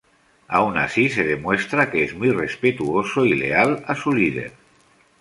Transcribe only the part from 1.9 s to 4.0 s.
que es muy respetuoso y leal a